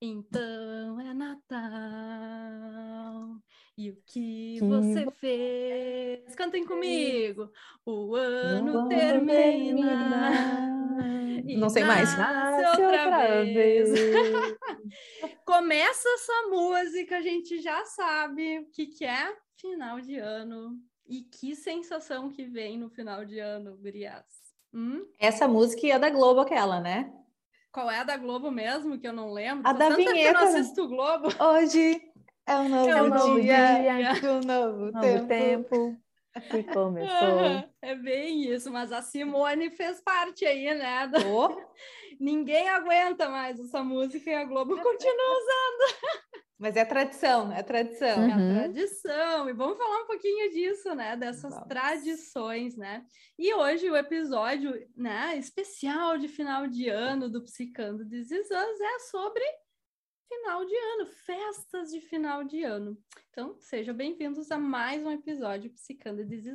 [0.00, 1.60] Então é Natal.
[3.76, 6.34] E o que, que você fez?
[6.34, 7.50] Cantem comigo.
[7.84, 10.30] O ano termina.
[11.58, 12.16] Não sei mais.
[12.16, 13.90] Nasce outra, outra vez.
[13.90, 13.90] vez.
[15.44, 20.78] Começa essa música, a gente já sabe o que, que é final de ano.
[21.06, 24.24] E que sensação que vem no final de ano, Gurias.
[24.72, 25.04] Hum?
[25.18, 27.12] Essa música é da Globo, aquela, né?
[27.72, 29.68] Qual é a da Globo mesmo, que eu não lembro?
[29.68, 30.18] A da vinheta.
[30.18, 31.28] Eu não assisto Globo.
[31.38, 32.00] Hoje
[32.46, 35.26] é um novo, é um novo dia, dia, um novo, novo tempo.
[35.28, 36.00] tempo.
[36.50, 37.68] Que começou.
[37.82, 41.08] É bem isso, mas a Simone fez parte aí, né?
[41.08, 41.18] Do...
[42.20, 46.10] Ninguém aguenta mais essa música e a Globo continua usando.
[46.58, 48.18] Mas é tradição, é tradição.
[48.18, 48.28] Uhum.
[48.28, 49.48] É a tradição.
[49.48, 51.16] E vamos falar um pouquinho disso, né?
[51.16, 51.68] Dessas vamos.
[51.68, 53.02] tradições, né?
[53.38, 59.42] E hoje o episódio, né, especial de final de ano do Psicando This é sobre
[60.30, 62.96] final de ano, festas de final de ano.
[63.30, 66.46] Então, sejam bem-vindos a mais um episódio Psicando This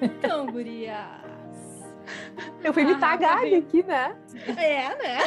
[0.00, 0.94] Então, gurias.
[2.62, 4.16] Eu fui imitar ah, a Gabi aqui, né?
[4.56, 5.18] É, né?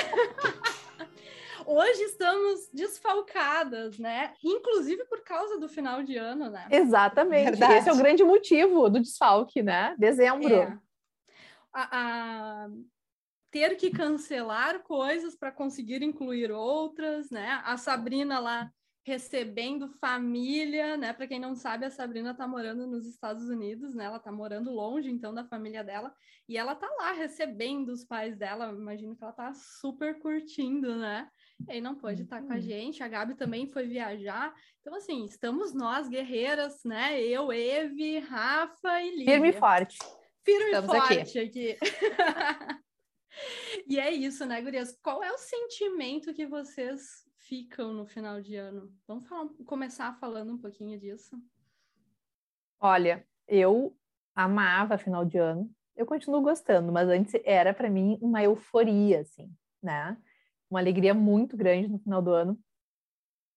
[1.73, 4.33] Hoje estamos desfalcadas, né?
[4.43, 6.67] Inclusive por causa do final de ano, né?
[6.69, 7.51] Exatamente.
[7.51, 7.75] Verdade.
[7.75, 9.95] Esse é o grande motivo do desfalque, né?
[9.97, 10.53] Dezembro.
[10.53, 10.77] É.
[11.71, 12.69] A, a...
[13.49, 17.61] Ter que cancelar coisas para conseguir incluir outras, né?
[17.63, 18.69] A Sabrina lá
[19.05, 21.13] recebendo família, né?
[21.13, 24.05] Para quem não sabe, a Sabrina tá morando nos Estados Unidos, né?
[24.05, 26.13] Ela tá morando longe, então, da família dela,
[26.49, 28.71] e ela tá lá recebendo os pais dela.
[28.71, 31.29] Imagino que ela tá super curtindo, né?
[31.67, 32.61] E aí não pôde estar com a uhum.
[32.61, 33.03] gente.
[33.03, 34.53] A Gabi também foi viajar.
[34.79, 37.21] Então, assim, estamos nós, guerreiras, né?
[37.21, 39.33] Eu, Eve, Rafa e Lívia.
[39.33, 39.97] Firme e forte.
[40.43, 41.71] Firme e forte aqui.
[41.71, 41.77] aqui.
[43.87, 44.97] e é isso, né, gurias?
[45.01, 48.91] Qual é o sentimento que vocês ficam no final de ano?
[49.07, 51.37] Vamos falar, começar falando um pouquinho disso.
[52.79, 53.95] Olha, eu
[54.35, 55.69] amava final de ano.
[55.95, 60.17] Eu continuo gostando, mas antes era para mim uma euforia, assim, né?
[60.71, 62.57] Uma alegria muito grande no final do ano.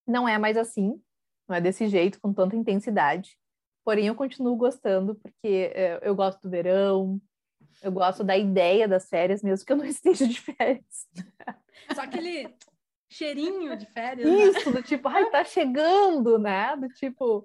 [0.06, 1.00] Não é mais assim,
[1.48, 3.38] não é desse jeito, com tanta intensidade.
[3.84, 7.20] Porém, eu continuo gostando porque é, eu gosto do verão,
[7.82, 11.06] eu gosto da ideia das férias, mesmo que eu não esteja de férias.
[11.94, 12.54] Só aquele
[13.08, 14.28] cheirinho de férias.
[14.28, 14.44] Né?
[14.46, 14.80] Isso, né?
[14.80, 16.74] do tipo, ai, tá chegando, né?
[16.76, 17.44] Do tipo,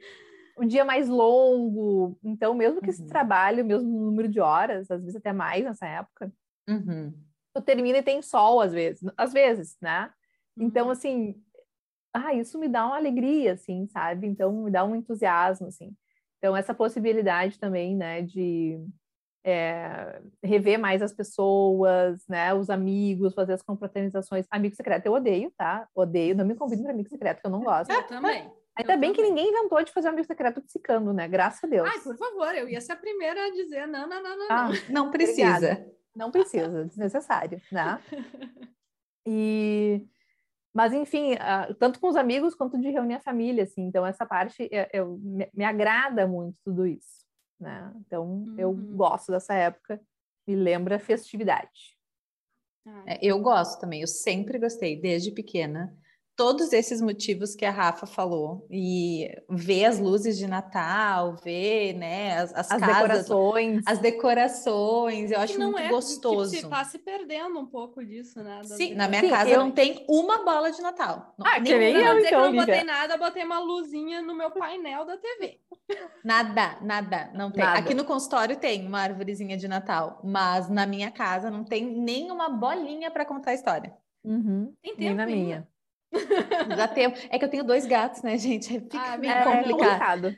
[0.58, 2.18] um dia mais longo.
[2.24, 2.94] Então, mesmo que uhum.
[2.94, 6.32] esse trabalho, mesmo no número de horas, às vezes até mais nessa época,
[6.68, 7.14] uhum.
[7.62, 10.12] Tu termina e tem sol, às vezes, às vezes, né?
[10.58, 10.92] Então, uhum.
[10.92, 11.36] assim,
[12.14, 14.28] ah, isso me dá uma alegria, assim, sabe?
[14.28, 15.96] Então, me dá um entusiasmo, assim.
[16.38, 18.80] Então, essa possibilidade também, né, de
[19.44, 24.46] é, rever mais as pessoas, né, os amigos, fazer as confraternizações.
[24.50, 25.88] Amigo secreto eu odeio, tá?
[25.94, 27.92] Odeio, não me convido para amigo secreto, que eu não gosto.
[27.92, 28.52] Eu também.
[28.76, 29.14] Ainda eu bem também.
[29.14, 31.28] que ninguém inventou de fazer um amigo secreto psicando, né?
[31.28, 31.90] Graças a Deus.
[31.90, 34.48] Ai, por favor, eu ia ser a primeira a dizer não, não, não, não.
[34.50, 35.74] Ah, não precisa.
[35.74, 35.99] Obrigada.
[36.16, 38.02] Não precisa, desnecessário, né?
[39.28, 40.08] E...
[40.74, 41.36] Mas, enfim,
[41.80, 43.82] tanto com os amigos quanto de reunir a família, assim.
[43.82, 45.20] Então, essa parte, eu, eu
[45.54, 47.20] me agrada muito tudo isso
[47.60, 47.92] né?
[47.98, 48.56] Então uhum.
[48.58, 50.02] eu gosto dessa época,
[50.48, 51.98] me lembra festividade.
[53.06, 55.96] É, eu gosto também, eu sempre gostei, desde pequena
[56.40, 62.38] todos esses motivos que a Rafa falou e ver as luzes de Natal, ver, né,
[62.38, 66.56] as, as, as casas, decorações, as decorações, eu acho muito é, gostoso.
[66.56, 68.62] Que tá se perdendo um pouco disso, né?
[68.64, 69.60] Sim, na minha Sim, casa eu...
[69.60, 71.36] não tem uma bola de Natal.
[71.42, 75.04] Ah, que nem eu, então, eu não botei nada, botei uma luzinha no meu painel
[75.06, 75.60] da TV.
[76.24, 77.66] Nada, nada, não tem.
[77.66, 77.80] Nada.
[77.80, 82.32] Aqui no consultório tem uma árvorezinha de Natal, mas na minha casa não tem nem
[82.32, 83.94] uma bolinha para contar a história.
[84.24, 84.74] Uhum.
[84.82, 85.68] Tem tempo nem na minha.
[86.76, 87.18] Já tempo.
[87.30, 88.80] É que eu tenho dois gatos, né, gente?
[88.80, 90.36] Fica ah, meio é complicado.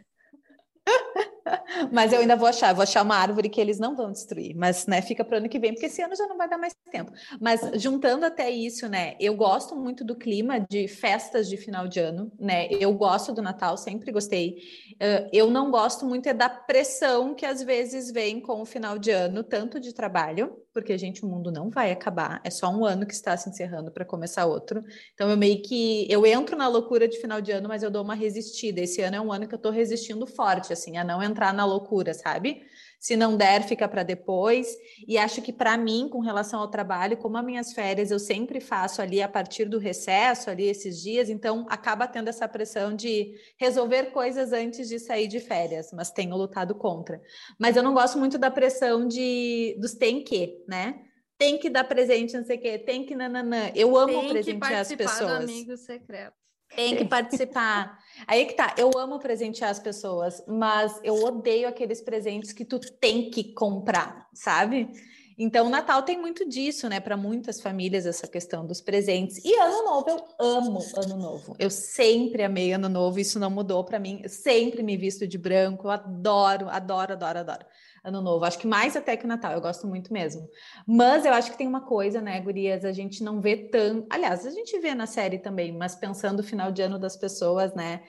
[1.91, 4.85] Mas eu ainda vou achar, vou achar uma árvore que eles não vão destruir, mas
[4.85, 6.75] né, fica para o ano que vem, porque esse ano já não vai dar mais
[6.91, 7.11] tempo.
[7.39, 11.99] Mas juntando até isso, né, eu gosto muito do clima de festas de final de
[11.99, 12.67] ano, né?
[12.71, 14.57] Eu gosto do Natal, sempre gostei.
[14.93, 18.97] Uh, eu não gosto muito é da pressão que às vezes vem com o final
[18.97, 22.85] de ano, tanto de trabalho, porque, gente, o mundo não vai acabar, é só um
[22.85, 24.81] ano que está se encerrando para começar outro.
[25.13, 28.03] Então, eu meio que eu entro na loucura de final de ano, mas eu dou
[28.03, 28.79] uma resistida.
[28.79, 31.65] Esse ano é um ano que eu estou resistindo forte, assim, a não entrar na
[31.65, 32.63] loucura, sabe?
[32.99, 34.77] Se não der, fica para depois.
[35.07, 38.61] E acho que para mim, com relação ao trabalho, como as minhas férias eu sempre
[38.61, 43.33] faço ali a partir do recesso, ali esses dias, então acaba tendo essa pressão de
[43.57, 47.19] resolver coisas antes de sair de férias, mas tenho lutado contra.
[47.59, 51.01] Mas eu não gosto muito da pressão de dos tem que, né?
[51.39, 53.71] Tem que dar presente, não sei o quê, tem que nananã.
[53.73, 55.39] Eu amo tem presentear as pessoas.
[55.39, 56.40] Do amigo secreto.
[56.75, 57.99] Tem que participar.
[58.27, 62.79] Aí que tá, eu amo presentear as pessoas, mas eu odeio aqueles presentes que tu
[62.79, 64.89] tem que comprar, sabe?
[65.37, 66.99] Então, o Natal tem muito disso, né?
[66.99, 69.43] Para muitas famílias, essa questão dos presentes.
[69.43, 71.55] E Ano Novo, eu amo Ano Novo.
[71.57, 74.19] Eu sempre amei Ano Novo, isso não mudou para mim.
[74.23, 77.65] Eu sempre me visto de branco, eu adoro, adoro, adoro, adoro.
[78.03, 78.43] Ano Novo.
[78.45, 80.47] Acho que mais até que o Natal, eu gosto muito mesmo.
[80.87, 84.07] Mas eu acho que tem uma coisa, né, Gurias, a gente não vê tanto.
[84.09, 87.73] Aliás, a gente vê na série também, mas pensando o final de ano das pessoas,
[87.75, 88.03] né?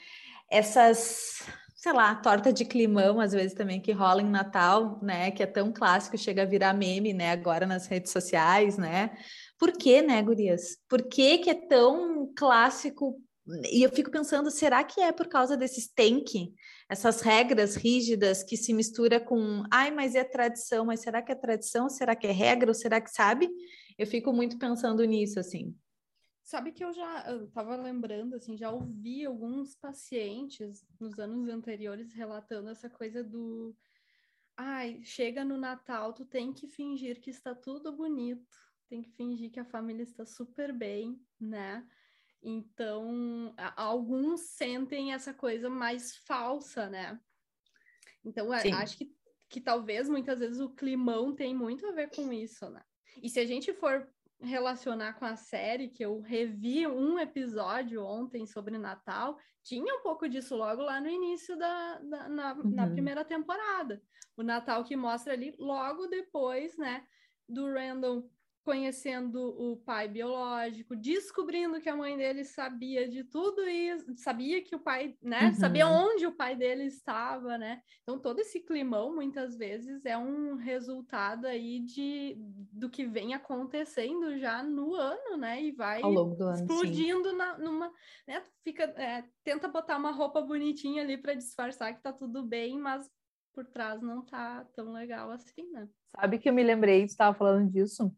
[0.50, 1.42] Essas,
[1.76, 5.30] sei lá, torta de climão, às vezes também que rola em Natal, né?
[5.30, 7.30] Que é tão clássico, chega a virar meme, né?
[7.30, 9.10] Agora nas redes sociais, né?
[9.58, 10.78] Por que, né, Gurias?
[10.88, 13.20] Por que, que é tão clássico
[13.72, 16.52] e eu fico pensando, será que é por causa desses tank,
[16.92, 21.34] essas regras rígidas que se mistura com, ai, mas é tradição, mas será que é
[21.34, 21.88] tradição?
[21.88, 22.68] Será que é regra?
[22.68, 23.48] Ou será que sabe?
[23.96, 25.74] Eu fico muito pensando nisso, assim.
[26.42, 32.68] Sabe que eu já estava lembrando, assim, já ouvi alguns pacientes nos anos anteriores relatando
[32.68, 33.74] essa coisa do,
[34.54, 38.54] ai, chega no Natal, tu tem que fingir que está tudo bonito,
[38.86, 41.86] tem que fingir que a família está super bem, né?
[42.42, 47.20] Então, alguns sentem essa coisa mais falsa, né?
[48.24, 48.72] Então, é, Sim.
[48.72, 49.14] acho que,
[49.48, 52.82] que talvez muitas vezes o climão tem muito a ver com isso, né?
[53.22, 54.08] E se a gente for
[54.40, 60.28] relacionar com a série, que eu revi um episódio ontem sobre Natal, tinha um pouco
[60.28, 62.70] disso logo lá no início da, da na, uhum.
[62.70, 64.02] na primeira temporada.
[64.36, 67.06] O Natal que mostra ali logo depois, né,
[67.48, 68.28] do Randall
[68.64, 74.76] conhecendo o pai biológico, descobrindo que a mãe dele sabia de tudo isso, sabia que
[74.76, 75.54] o pai, né, uhum.
[75.54, 77.82] sabia onde o pai dele estava, né?
[78.02, 82.36] Então todo esse climão muitas vezes é um resultado aí de
[82.72, 85.60] do que vem acontecendo já no ano, né?
[85.60, 87.92] E vai ano, explodindo na, numa,
[88.28, 88.42] né?
[88.62, 93.10] Fica, é, tenta botar uma roupa bonitinha ali para disfarçar que tá tudo bem, mas
[93.52, 95.88] por trás não tá tão legal assim, né?
[96.16, 98.14] Sabe que eu me lembrei, estava falando disso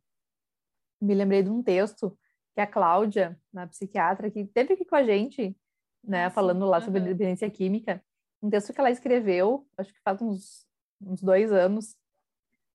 [1.00, 2.16] me lembrei de um texto
[2.54, 5.56] que a Cláudia, na psiquiatra, que teve aqui com a gente,
[6.02, 8.02] né, ah, falando lá sobre dependência química,
[8.42, 10.66] um texto que ela escreveu, acho que faz uns,
[11.00, 11.96] uns dois anos,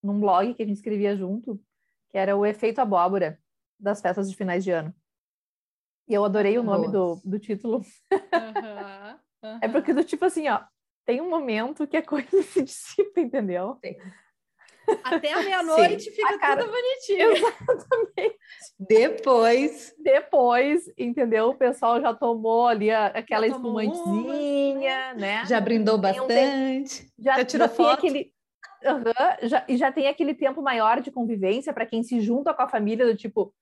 [0.04, 1.62] num blog que a gente escrevia junto,
[2.10, 3.40] que era o efeito abóbora
[3.80, 4.94] das festas de finais de ano.
[6.08, 7.78] E eu adorei o nome do, do título.
[8.12, 9.20] Uhum, uhum.
[9.62, 10.62] É porque do tipo assim, ó,
[11.06, 13.78] tem um momento que a coisa se dissipa, entendeu?
[13.84, 13.96] Sim.
[15.04, 16.62] Até a meia-noite fica a cara...
[16.62, 17.32] tudo bonitinho.
[17.70, 18.38] Exatamente.
[18.80, 19.96] Depois.
[19.98, 21.50] Depois, entendeu?
[21.50, 25.46] O pessoal já tomou ali a, aquela já espumantezinha, né?
[25.46, 27.12] Já brindou bastante.
[27.18, 28.00] já, já tirou já foto.
[28.00, 28.32] aquele.
[28.84, 32.62] Uhum, já, e já tem aquele tempo maior de convivência para quem se junta com
[32.62, 33.54] a família, do tipo,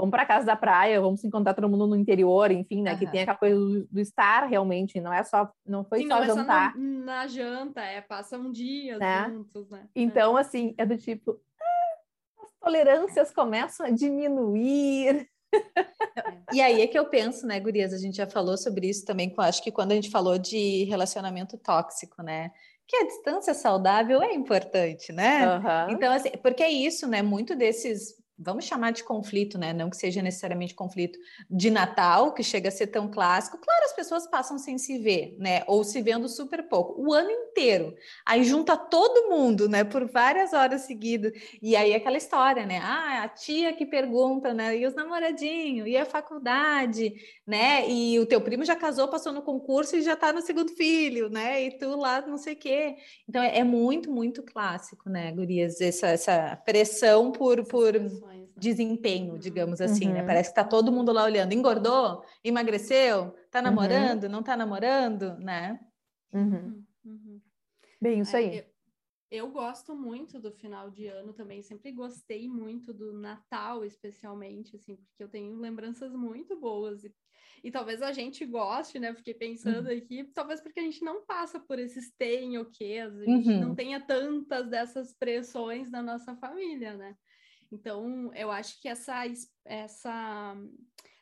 [0.00, 2.92] vamos para casa da praia, vamos se encontrar todo mundo no interior, enfim, né?
[2.92, 2.98] Uhum.
[2.98, 6.18] Que tem aquela coisa do, do, estar realmente, não é só, não foi Sim, só
[6.20, 6.70] não jantar.
[6.70, 9.28] É só na, na, janta, é passa um dia né?
[9.28, 9.86] juntos, né?
[9.94, 10.40] Então, é.
[10.40, 15.28] assim, é do tipo, ah, as tolerâncias começam a diminuir.
[16.52, 17.92] E aí é que eu penso, né, Gurias?
[17.92, 21.56] A gente já falou sobre isso também, acho que quando a gente falou de relacionamento
[21.56, 22.50] tóxico, né?
[22.88, 25.58] Que a distância saudável é importante, né?
[25.58, 25.90] Uhum.
[25.90, 27.22] Então, assim, porque é isso, né?
[27.22, 29.72] Muito desses vamos chamar de conflito, né?
[29.72, 31.18] Não que seja necessariamente conflito
[31.48, 33.58] de Natal, que chega a ser tão clássico.
[33.58, 35.62] Claro, as pessoas passam sem se ver, né?
[35.66, 37.94] Ou se vendo super pouco, o ano inteiro.
[38.24, 39.84] Aí junta todo mundo, né?
[39.84, 41.32] Por várias horas seguidas.
[41.60, 42.78] E aí aquela história, né?
[42.82, 44.76] Ah, a tia que pergunta, né?
[44.76, 47.12] E os namoradinhos, e a faculdade,
[47.46, 47.88] né?
[47.88, 51.28] E o teu primo já casou, passou no concurso e já tá no segundo filho,
[51.28, 51.64] né?
[51.64, 52.96] E tu lá não sei o quê.
[53.28, 55.80] Então é, é muito, muito clássico, né, Gurias?
[55.80, 57.64] Essa, essa pressão por.
[57.66, 57.94] por?
[58.60, 60.10] Desempenho, digamos assim, né?
[60.10, 60.18] uhum.
[60.18, 60.26] né?
[60.26, 61.52] Parece que tá todo mundo lá olhando.
[61.52, 62.22] Engordou?
[62.44, 63.34] Emagreceu?
[63.50, 63.64] Tá uhum.
[63.64, 64.24] namorando?
[64.24, 64.30] Uhum.
[64.30, 65.36] Não tá namorando?
[65.38, 65.80] Né?
[66.32, 66.84] Uhum.
[67.04, 67.40] uhum.
[68.00, 68.58] Bem, isso aí.
[68.58, 68.60] É,
[69.30, 71.62] eu, eu, gosto muito do final de ano também.
[71.62, 77.02] Sempre gostei muito do Natal, especialmente, assim, porque eu tenho lembranças muito boas.
[77.02, 77.14] E,
[77.64, 79.14] e talvez a gente goste, né?
[79.14, 79.96] Fiquei pensando uhum.
[79.96, 83.74] aqui, talvez porque a gente não passa por esses tem o quê, a gente não
[83.74, 87.16] tenha tantas dessas pressões na nossa família, né?
[87.72, 89.24] Então, eu acho que essa,
[89.64, 90.56] essa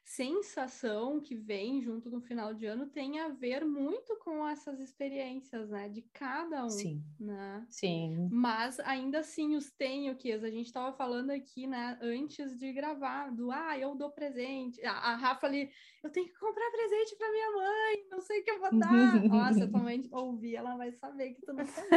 [0.09, 4.81] sensação que vem junto com o final de ano tem a ver muito com essas
[4.81, 5.90] experiências, né?
[5.90, 7.05] De cada um, Sim.
[7.21, 7.67] né?
[7.69, 8.26] Sim.
[8.33, 11.99] Mas ainda assim os tem o que a gente estava falando aqui, né?
[12.00, 14.83] Antes de gravar, do ah, eu dou presente.
[14.83, 15.71] A, a Rafa ali,
[16.02, 18.88] eu tenho que comprar presente para minha mãe, não sei o que eu vou dar.
[19.28, 21.88] Nossa, eu também ouvir, ela vai saber que tu não sabe.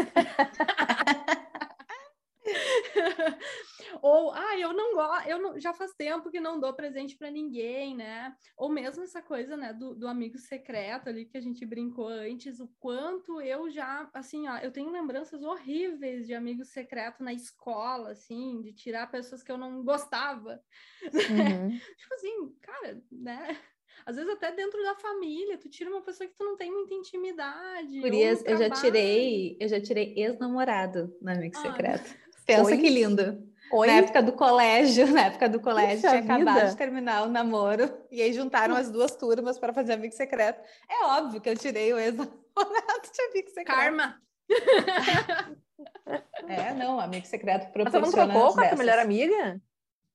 [4.01, 7.29] Ou, ah, eu não gosto, eu não, já faz tempo que não dou presente para
[7.29, 8.35] ninguém, né?
[8.57, 12.59] Ou mesmo essa coisa, né, do, do amigo secreto ali que a gente brincou antes,
[12.59, 18.11] o quanto eu já, assim, ó, eu tenho lembranças horríveis de amigo secreto na escola,
[18.11, 20.61] assim, de tirar pessoas que eu não gostava.
[21.31, 21.69] Uhum.
[21.69, 23.57] tipo assim, cara, né?
[24.05, 26.93] Às vezes até dentro da família, tu tira uma pessoa que tu não tem muita
[26.93, 27.99] intimidade.
[28.01, 32.15] Curias, eu já tirei, eu já tirei ex-namorado no amigo ah, secreto.
[32.45, 32.77] Pensa Oi?
[32.77, 33.50] que lindo.
[33.71, 33.87] Oi?
[33.87, 36.33] Na época do colégio, na época do colégio, Puxa tinha vida.
[36.33, 40.61] acabado de terminar o namoro, e aí juntaram as duas turmas para fazer amigo secreto.
[40.89, 43.65] É óbvio que eu tirei o ex-namorado de amigo secreto.
[43.67, 44.21] Karma!
[46.47, 48.05] é, não, amigo secreto proporciona...
[48.05, 49.61] Mas você não trocou com a tua melhor amiga?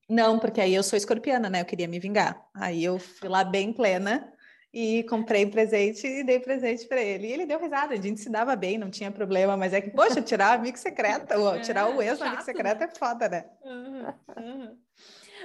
[0.09, 1.61] Não, porque aí eu sou escorpiana, né?
[1.63, 2.41] Eu queria me vingar.
[2.55, 4.33] Aí eu fui lá bem plena
[4.79, 7.29] e comprei presente e dei presente para ele.
[7.29, 9.89] E ele deu risada, a gente se dava bem, não tinha problema, mas é que,
[9.89, 13.51] poxa, tirar amigo secreto, ou tirar o ex amigo secreto é foda, né?
[13.63, 14.05] Uhum,
[14.37, 14.79] uhum.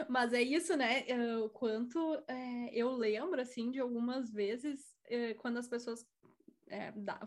[0.10, 1.06] Mas é isso, né?
[1.46, 6.06] O quanto é, eu lembro, assim, de algumas vezes, é, quando as pessoas
[6.68, 7.18] é, da,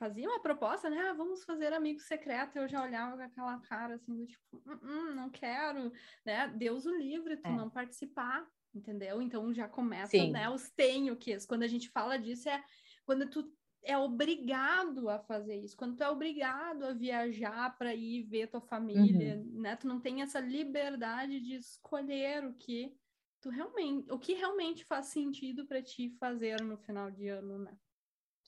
[0.00, 1.10] faziam a proposta, né?
[1.10, 2.58] Ah, vamos fazer amigo secreto.
[2.58, 5.92] Eu já olhava com aquela cara assim, do tipo, hum, hum, não quero,
[6.26, 6.52] né?
[6.56, 7.52] Deus o livre, tu é.
[7.52, 9.20] não participar, entendeu?
[9.20, 10.30] Então já começa, Sim.
[10.30, 12.62] né, os tenho que quando a gente fala disso é
[13.04, 13.52] quando tu
[13.84, 18.60] é obrigado a fazer isso, quando tu é obrigado a viajar para ir ver tua
[18.60, 19.60] família, uhum.
[19.60, 19.74] né?
[19.74, 22.96] Tu não tem essa liberdade de escolher o que
[23.40, 27.76] tu realmente, o que realmente faz sentido para ti fazer no final de ano, né?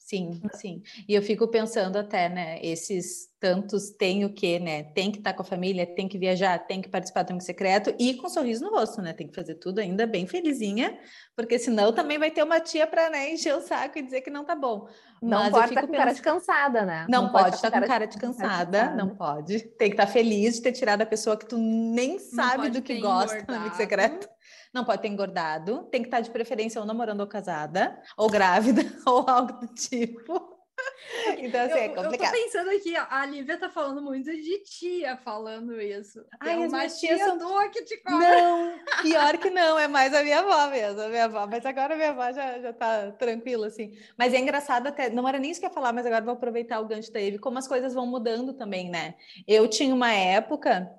[0.04, 0.82] Sim, sim.
[1.08, 4.82] E eu fico pensando até, né, esses tantos tem o quê, né?
[4.82, 7.94] Tem que estar com a família, tem que viajar, tem que participar do amigo secreto
[7.98, 9.14] e com um sorriso no rosto, né?
[9.14, 10.98] Tem que fazer tudo ainda bem felizinha,
[11.34, 14.28] porque senão também vai ter uma tia para né, encher o saco e dizer que
[14.28, 14.86] não tá bom.
[15.22, 15.96] Não Mas pode estar com pensando...
[15.96, 17.06] cara de cansada, né?
[17.08, 19.60] Não, não pode estar com cara de cansada, cansada, não pode.
[19.60, 23.00] Tem que estar feliz de ter tirado a pessoa que tu nem sabe do que
[23.00, 24.28] gosta no amigo secreto
[24.74, 28.82] não pode ter engordado, tem que estar de preferência ou namorando ou casada, ou grávida,
[29.06, 30.52] ou algo do tipo.
[31.38, 32.34] Então, assim, é eu, é complicado.
[32.34, 36.24] Eu tô pensando aqui, a Lívia tá falando muito de tia falando isso.
[36.40, 37.38] Ai, Tem uma tia são...
[37.38, 38.18] tua que te come.
[38.18, 41.46] Não, pior que não, é mais a minha avó mesmo, a minha avó.
[41.46, 43.96] Mas agora a minha avó já, já tá tranquila, assim.
[44.18, 46.34] Mas é engraçado até, não era nem isso que eu ia falar, mas agora vou
[46.34, 49.14] aproveitar o gancho da Eve, como as coisas vão mudando também, né?
[49.46, 50.90] Eu tinha uma época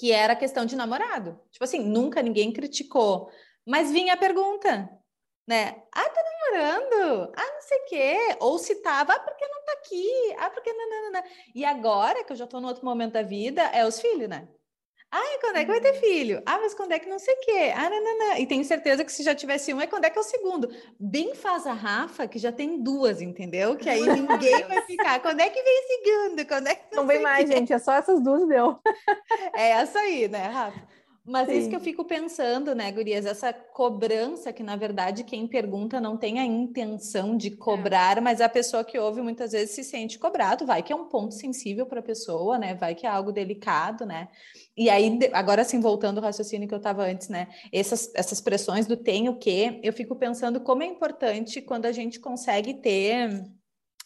[0.00, 1.38] que era questão de namorado.
[1.50, 3.30] Tipo assim, nunca ninguém criticou,
[3.66, 4.88] mas vinha a pergunta,
[5.46, 5.82] né?
[5.92, 7.30] Ah, tá namorando?
[7.36, 8.36] Ah, não sei o quê.
[8.40, 10.34] Ou se tava, ah, porque não tá aqui?
[10.38, 11.22] Ah, porque não, não, não.
[11.54, 14.48] E agora, que eu já tô no outro momento da vida, é os filhos, né?
[15.12, 16.40] Ah, quando é que vai ter filho?
[16.46, 17.72] Ah, mas quando é que não sei o quê?
[17.74, 18.36] Ah, não, não, não.
[18.36, 20.70] E tenho certeza que se já tivesse um, é quando é que é o segundo.
[21.00, 23.76] Bem faz a Rafa, que já tem duas, entendeu?
[23.76, 25.20] Que aí ninguém vai ficar.
[25.20, 26.46] Quando é que vem o segundo?
[26.46, 27.56] Quando é que não, não vem mais, quê?
[27.56, 27.72] gente.
[27.72, 28.78] É só essas duas deu.
[29.54, 30.80] É essa aí, né, Rafa?
[31.24, 31.58] Mas Sim.
[31.58, 33.26] isso que eu fico pensando, né, Gurias?
[33.26, 38.20] Essa cobrança que, na verdade, quem pergunta não tem a intenção de cobrar, é.
[38.20, 41.34] mas a pessoa que ouve muitas vezes se sente cobrado, vai que é um ponto
[41.34, 42.74] sensível para a pessoa, né?
[42.74, 44.28] Vai que é algo delicado, né?
[44.80, 47.48] E aí, agora sim, voltando ao raciocínio que eu estava antes, né?
[47.70, 51.92] Essas, essas pressões do tem o quê, eu fico pensando como é importante quando a
[51.92, 53.44] gente consegue ter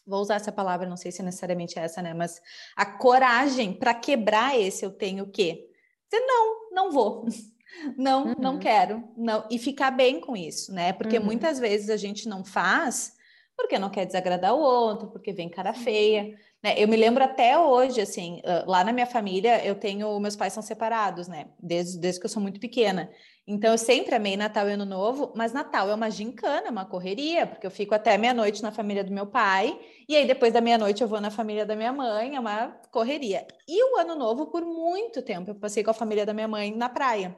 [0.05, 2.13] vou usar essa palavra, não sei se necessariamente é essa, né?
[2.13, 2.43] Mas
[2.75, 5.65] a coragem para quebrar esse eu tenho o quê?
[6.11, 7.25] Dizer, não, não vou.
[7.99, 8.35] Não, uhum.
[8.39, 9.03] não quero.
[9.17, 10.93] Não, e ficar bem com isso, né?
[10.93, 11.25] Porque uhum.
[11.25, 13.13] muitas vezes a gente não faz
[13.57, 16.37] porque não quer desagradar o outro, porque vem cara feia.
[16.65, 16.75] Né?
[16.79, 20.63] Eu me lembro até hoje, assim, lá na minha família, eu tenho, meus pais são
[20.63, 21.49] separados, né?
[21.61, 23.11] Desde, desde que eu sou muito pequena.
[23.47, 27.47] Então, eu sempre amei Natal e Ano Novo, mas Natal é uma gincana, uma correria,
[27.47, 29.79] porque eu fico até meia-noite na família do meu pai,
[30.09, 33.47] e aí depois da meia-noite eu vou na família da minha mãe, é uma correria.
[33.69, 36.75] E o Ano Novo, por muito tempo, eu passei com a família da minha mãe
[36.75, 37.37] na praia.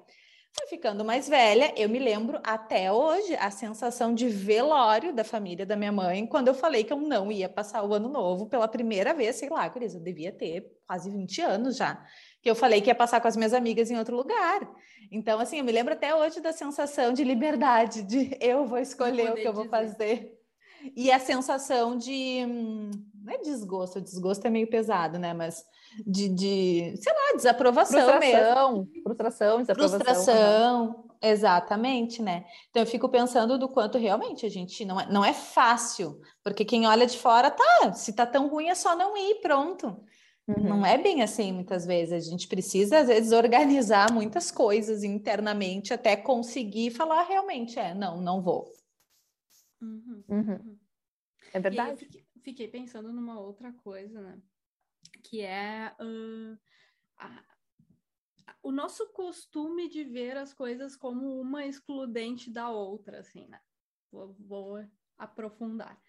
[0.58, 5.66] Fui ficando mais velha, eu me lembro até hoje a sensação de velório da família
[5.66, 8.66] da minha mãe, quando eu falei que eu não ia passar o ano novo pela
[8.66, 12.04] primeira vez, sei lá, Cris, eu devia ter quase 20 anos já
[12.46, 14.60] que eu falei que ia passar com as minhas amigas em outro lugar.
[15.10, 19.32] Então, assim, eu me lembro até hoje da sensação de liberdade, de eu vou escolher
[19.32, 20.32] o que eu vou fazer.
[20.94, 22.46] E a sensação de.
[23.26, 25.34] Não é desgosto, desgosto é meio pesado, né?
[25.34, 25.66] Mas
[26.06, 29.02] de, de sei lá, desaprovação frustração, mesmo.
[29.02, 29.98] Frustração, desaprovação.
[29.98, 31.04] Frustração.
[31.20, 32.44] exatamente, né?
[32.70, 36.64] Então eu fico pensando do quanto realmente a gente não é, não é fácil, porque
[36.64, 40.00] quem olha de fora, tá, se tá tão ruim é só não ir, pronto.
[40.46, 40.62] Uhum.
[40.62, 42.28] Não é bem assim muitas vezes.
[42.28, 48.20] A gente precisa, às vezes, organizar muitas coisas internamente até conseguir falar realmente, é, não,
[48.20, 48.72] não vou.
[49.82, 50.22] Uhum.
[50.28, 50.78] Uhum.
[51.52, 52.25] É verdade.
[52.46, 54.40] Fiquei, pensando numa outra coisa, né?
[55.24, 56.56] Que é uh,
[57.16, 57.44] a,
[58.62, 63.60] o nosso costume de ver as coisas como uma excludente da outra, assim, né?
[64.12, 64.88] Vou, vou
[65.18, 66.00] aprofundar.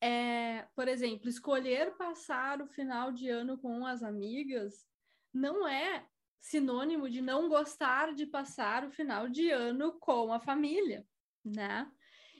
[0.00, 4.86] É, por exemplo, escolher passar o final de ano com as amigas
[5.34, 6.06] não é
[6.40, 11.04] sinônimo de não gostar de passar o final de ano com a família,
[11.44, 11.90] né?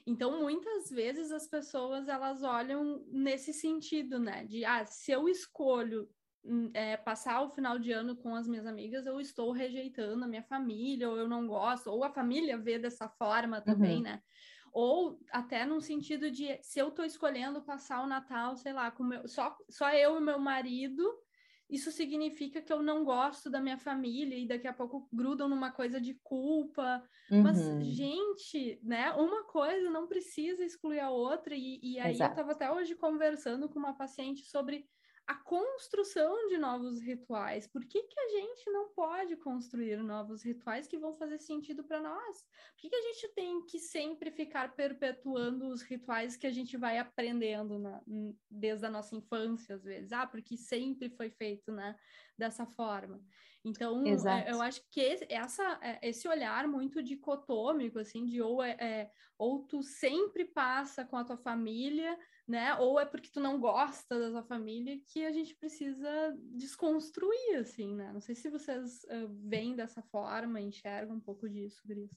[0.06, 4.44] Então, muitas vezes as pessoas elas olham nesse sentido, né?
[4.44, 6.08] De ah, se eu escolho
[6.44, 10.28] hum, é, passar o final de ano com as minhas amigas, eu estou rejeitando a
[10.28, 14.02] minha família, ou eu não gosto, ou a família vê dessa forma também, uhum.
[14.02, 14.22] né?
[14.72, 19.04] ou até num sentido de se eu estou escolhendo passar o Natal, sei lá, com
[19.04, 21.06] meu, só, só eu e meu marido,
[21.72, 25.72] isso significa que eu não gosto da minha família e daqui a pouco grudam numa
[25.72, 27.02] coisa de culpa.
[27.30, 27.42] Uhum.
[27.42, 29.10] Mas, gente, né?
[29.12, 31.54] Uma coisa não precisa excluir a outra.
[31.54, 32.30] E, e aí Exato.
[32.30, 34.86] eu estava até hoje conversando com uma paciente sobre
[35.26, 37.66] a construção de novos rituais.
[37.66, 42.00] Por que, que a gente não pode construir novos rituais que vão fazer sentido para
[42.00, 42.42] nós?
[42.74, 46.76] Por que, que a gente tem que sempre ficar perpetuando os rituais que a gente
[46.76, 48.02] vai aprendendo na,
[48.50, 50.12] desde a nossa infância, às vezes?
[50.12, 51.96] Ah, porque sempre foi feito né,
[52.36, 53.22] dessa forma.
[53.64, 58.72] Então, é, eu acho que essa, é, esse olhar muito dicotômico, assim, de ou, é,
[58.72, 62.18] é, ou tu sempre passa com a tua família
[62.52, 62.74] né?
[62.74, 67.94] Ou é porque tu não gosta da tua família que a gente precisa desconstruir, assim,
[67.94, 68.12] né?
[68.12, 72.10] Não sei se vocês uh, veem dessa forma, enxergam um pouco disso, Gris.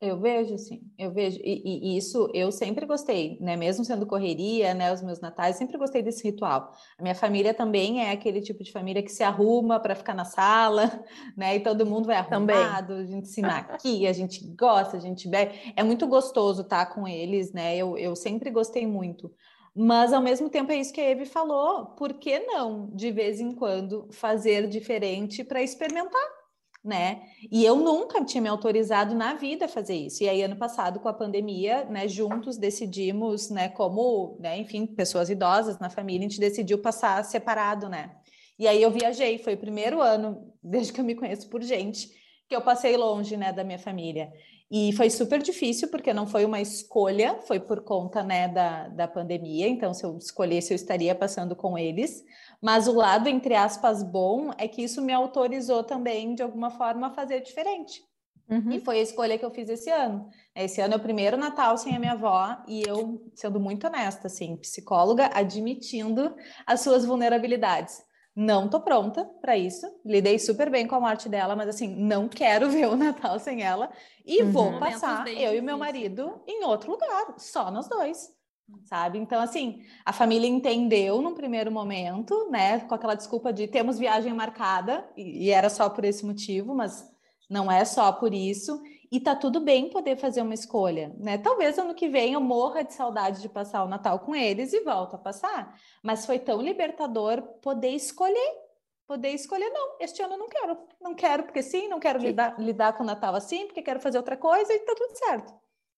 [0.00, 1.38] Eu vejo, sim, eu vejo.
[1.44, 3.54] E, e, isso eu sempre gostei, né?
[3.54, 4.90] Mesmo sendo correria, né?
[4.90, 6.72] Os meus natais, sempre gostei desse ritual.
[6.98, 10.24] A minha família também é aquele tipo de família que se arruma para ficar na
[10.24, 11.04] sala,
[11.36, 11.56] né?
[11.56, 13.02] E todo mundo vai arrumado, também.
[13.02, 15.74] a gente se maquia, a gente gosta, a gente bebe.
[15.76, 17.76] É muito gostoso estar com eles, né?
[17.76, 19.30] Eu, eu sempre gostei muito.
[19.76, 23.38] Mas ao mesmo tempo é isso que a Eve falou, por que não, de vez
[23.38, 26.39] em quando, fazer diferente para experimentar?
[26.82, 27.22] Né?
[27.50, 30.22] E eu nunca tinha me autorizado na vida a fazer isso.
[30.22, 35.28] E aí, ano passado, com a pandemia, né, juntos decidimos, né, como, né, enfim, pessoas
[35.28, 38.10] idosas na família, a gente decidiu passar separado, né?
[38.58, 42.10] E aí eu viajei, foi o primeiro ano, desde que eu me conheço por gente,
[42.48, 44.32] que eu passei longe, né, da minha família.
[44.70, 49.08] E foi super difícil, porque não foi uma escolha, foi por conta, né, da, da
[49.08, 49.66] pandemia.
[49.66, 52.22] Então, se eu escolhesse, eu estaria passando com eles.
[52.60, 57.06] Mas o lado, entre aspas, bom é que isso me autorizou também, de alguma forma,
[57.06, 58.02] a fazer diferente.
[58.50, 58.72] Uhum.
[58.72, 60.28] E foi a escolha que eu fiz esse ano.
[60.54, 64.26] Esse ano é o primeiro Natal sem a minha avó, e eu, sendo muito honesta,
[64.26, 66.34] assim, psicóloga, admitindo
[66.66, 68.02] as suas vulnerabilidades.
[68.36, 69.86] Não tô pronta para isso.
[70.04, 73.62] Lidei super bem com a morte dela, mas assim, não quero ver o Natal sem
[73.62, 73.90] ela.
[74.24, 74.50] E uhum.
[74.50, 78.39] vou passar eu e meu marido em outro lugar, só nós dois
[78.84, 79.18] sabe?
[79.18, 84.32] Então, assim, a família entendeu num primeiro momento, né, com aquela desculpa de temos viagem
[84.32, 87.08] marcada, e, e, era só por esse motivo, mas
[87.48, 88.80] não é só por isso,
[89.10, 91.36] e tá tudo bem poder fazer uma escolha, né?
[91.36, 94.80] Talvez ano que vem eu morra de saudade de passar o Natal com eles e
[94.80, 98.70] volto a passar, mas foi tão libertador poder escolher.
[99.06, 102.54] Poder escolher, não, este ano eu não quero, não quero porque sim, não quero lidar,
[102.60, 105.52] lidar com o Natal assim, porque quero fazer outra coisa e tá tudo certo.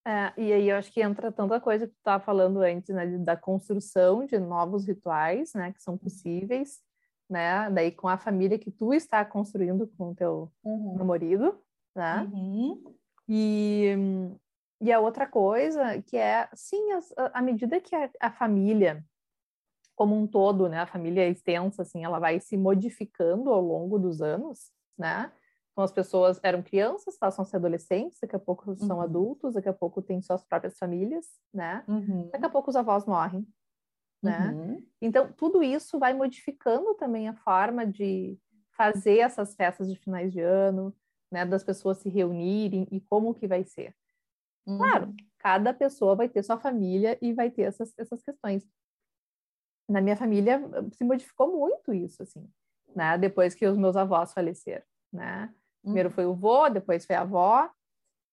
[0.05, 3.05] É, e aí eu acho que entra tanta coisa que tu estava falando antes, né,
[3.19, 6.81] da construção de novos rituais, né, que são possíveis,
[7.29, 10.97] né, daí com a família que tu está construindo com o teu uhum.
[10.97, 11.57] namorado,
[11.95, 12.83] né, uhum.
[13.29, 13.95] e,
[14.81, 16.83] e a outra coisa que é, sim,
[17.33, 19.05] à medida que a, a família
[19.95, 24.21] como um todo, né, a família extensa, assim, ela vai se modificando ao longo dos
[24.21, 25.31] anos, né,
[25.73, 29.01] então, as pessoas eram crianças, passam a ser adolescentes, daqui a pouco são uhum.
[29.01, 31.83] adultos, daqui a pouco têm suas próprias famílias, né?
[31.87, 32.29] Uhum.
[32.29, 33.45] Daqui a pouco os avós morrem,
[34.21, 34.51] né?
[34.51, 34.85] Uhum.
[35.01, 38.37] Então, tudo isso vai modificando também a forma de
[38.77, 40.95] fazer essas festas de finais de ano,
[41.31, 41.43] né?
[41.43, 43.95] Das pessoas se reunirem e como que vai ser.
[44.65, 45.15] Claro, uhum.
[45.39, 48.63] cada pessoa vai ter sua família e vai ter essas, essas questões.
[49.89, 52.47] Na minha família se modificou muito isso, assim,
[52.95, 53.17] né?
[53.17, 55.51] Depois que os meus avós faleceram, né?
[55.83, 56.15] Primeiro uhum.
[56.15, 57.69] foi o vô, depois foi a avó.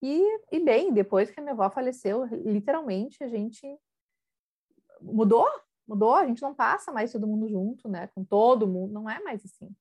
[0.03, 3.79] E, e bem, depois que a minha avó faleceu, literalmente a gente
[5.03, 5.47] mudou,
[5.87, 6.15] mudou.
[6.15, 8.09] A gente não passa mais todo mundo junto, né?
[8.15, 9.75] Com todo mundo, não é mais assim.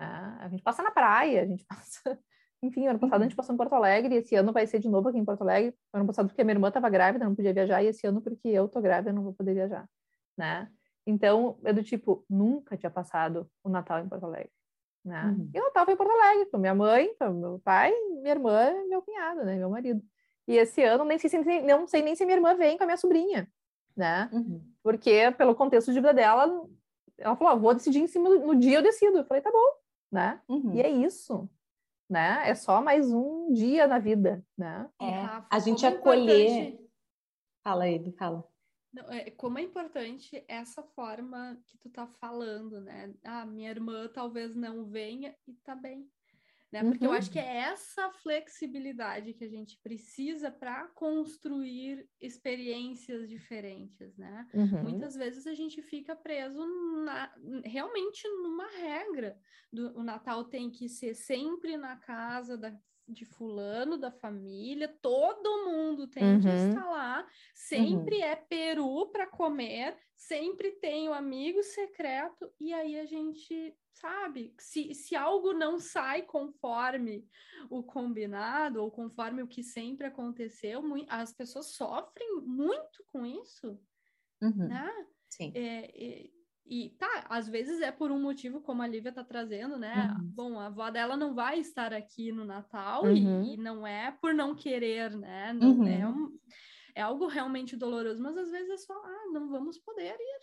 [0.00, 0.36] Né?
[0.40, 2.18] A gente passa na praia, a gente passa
[2.64, 3.36] enfim, ano passado a gente uhum.
[3.36, 5.74] passou em Porto Alegre, e esse ano vai ser de novo aqui em Porto Alegre.
[5.92, 8.48] Ano passado porque a minha irmã estava grávida, não podia viajar, e esse ano porque
[8.48, 9.88] eu tô grávida, não vou poder viajar,
[10.36, 10.70] né?
[11.06, 14.50] Então, é do tipo, nunca tinha passado o Natal em Porto Alegre,
[15.04, 15.26] né?
[15.26, 15.50] Uhum.
[15.52, 18.88] E Natal foi em Porto Alegre, com minha mãe, com meu pai, minha irmã e
[18.88, 19.56] meu cunhado, né?
[19.56, 20.02] Meu marido.
[20.46, 22.96] E esse ano, nem sei, não sei nem se minha irmã vem com a minha
[22.96, 23.48] sobrinha,
[23.96, 24.28] né?
[24.32, 24.62] Uhum.
[24.82, 26.66] Porque, pelo contexto de vida dela,
[27.18, 29.18] ela falou, ah, vou decidir em cima, no dia eu decido.
[29.18, 29.72] Eu falei, tá bom,
[30.10, 30.40] né?
[30.48, 30.74] Uhum.
[30.74, 31.48] E é isso,
[32.08, 32.42] né?
[32.48, 34.88] É só mais um dia na vida, né?
[35.00, 36.50] É, Rafa, a gente acolher...
[36.50, 36.84] Importante...
[37.62, 38.44] Fala ele, fala.
[38.94, 43.12] Não, é, como é importante essa forma que tu tá falando, né?
[43.24, 46.08] Ah, minha irmã talvez não venha e tá bem.
[46.70, 46.82] Né?
[46.82, 47.12] Porque uhum.
[47.12, 54.48] eu acho que é essa flexibilidade que a gente precisa para construir experiências diferentes, né?
[54.52, 54.82] Uhum.
[54.82, 56.64] Muitas vezes a gente fica preso
[57.04, 57.32] na,
[57.64, 59.38] realmente numa regra.
[59.72, 65.64] Do, o Natal tem que ser sempre na casa da de fulano da família, todo
[65.64, 66.40] mundo tem uhum.
[66.40, 68.24] que estar lá, sempre uhum.
[68.24, 74.54] é peru para comer, sempre tem o um amigo secreto, e aí a gente sabe,
[74.58, 77.26] se, se algo não sai conforme
[77.70, 83.78] o combinado, ou conforme o que sempre aconteceu, as pessoas sofrem muito com isso,
[84.42, 84.68] uhum.
[84.68, 84.90] né?
[85.28, 85.52] Sim.
[85.54, 86.30] É, é,
[86.66, 90.14] e tá, às vezes é por um motivo, como a Lívia tá trazendo, né?
[90.18, 90.24] Uhum.
[90.34, 93.44] Bom, a avó dela não vai estar aqui no Natal uhum.
[93.44, 95.52] e, e, não é por não querer, né?
[95.52, 95.86] Não uhum.
[95.86, 96.38] é, um,
[96.94, 100.40] é algo realmente doloroso, mas às vezes é só, ah, não vamos poder ir.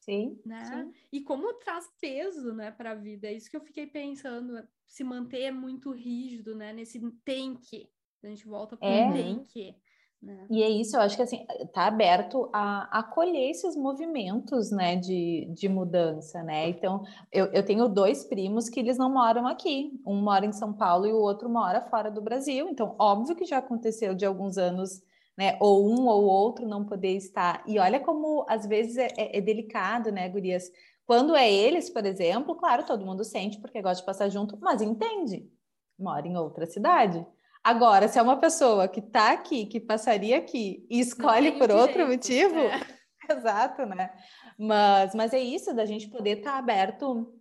[0.00, 0.64] Sim, né?
[0.64, 0.92] Sim.
[1.12, 3.26] E como traz peso, né, para a vida.
[3.26, 7.86] É isso que eu fiquei pensando, se manter muito rígido, né, nesse tem que.
[8.22, 9.12] A gente volta para é.
[9.12, 9.76] tem que.
[10.20, 10.46] Né?
[10.50, 15.46] E é isso, eu acho que assim, tá aberto a acolher esses movimentos, né, de,
[15.54, 16.68] de mudança, né?
[16.68, 19.92] Então, eu, eu tenho dois primos que eles não moram aqui.
[20.04, 22.68] Um mora em São Paulo e o outro mora fora do Brasil.
[22.68, 25.00] Então, óbvio que já aconteceu de alguns anos,
[25.36, 27.62] né, ou um ou outro não poder estar.
[27.64, 30.68] E olha como às vezes é, é, é delicado, né, gurias?
[31.06, 34.82] Quando é eles, por exemplo, claro, todo mundo sente porque gosta de passar junto, mas
[34.82, 35.48] entende.
[35.96, 37.24] Mora em outra cidade.
[37.62, 41.80] Agora, se é uma pessoa que está aqui, que passaria aqui e escolhe por direito,
[41.80, 42.80] outro motivo, é.
[43.30, 44.10] exato, né?
[44.58, 47.32] Mas, mas é isso da gente poder estar tá aberto